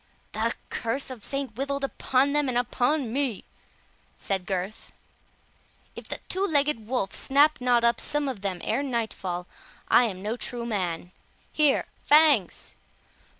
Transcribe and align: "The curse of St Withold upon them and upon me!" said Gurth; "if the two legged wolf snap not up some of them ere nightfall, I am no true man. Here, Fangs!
"The 0.31 0.55
curse 0.71 1.11
of 1.11 1.23
St 1.23 1.55
Withold 1.55 1.83
upon 1.83 2.33
them 2.33 2.49
and 2.49 2.57
upon 2.57 3.13
me!" 3.13 3.43
said 4.17 4.47
Gurth; 4.47 4.93
"if 5.95 6.07
the 6.07 6.17
two 6.27 6.43
legged 6.43 6.87
wolf 6.87 7.13
snap 7.13 7.61
not 7.61 7.83
up 7.83 7.99
some 7.99 8.27
of 8.27 8.41
them 8.41 8.61
ere 8.63 8.81
nightfall, 8.81 9.45
I 9.89 10.05
am 10.05 10.23
no 10.23 10.37
true 10.37 10.65
man. 10.65 11.11
Here, 11.51 11.85
Fangs! 12.03 12.73